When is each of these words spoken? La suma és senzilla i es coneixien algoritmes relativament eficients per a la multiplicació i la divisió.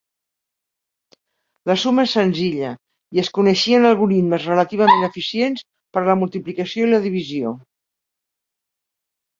La 1.71 1.75
suma 1.81 2.05
és 2.09 2.13
senzilla 2.17 2.71
i 3.17 3.21
es 3.25 3.31
coneixien 3.37 3.87
algoritmes 3.93 4.49
relativament 4.53 5.07
eficients 5.11 5.69
per 5.95 6.05
a 6.05 6.09
la 6.11 6.19
multiplicació 6.25 6.89
i 6.89 6.93
la 6.97 7.05
divisió. 7.09 7.57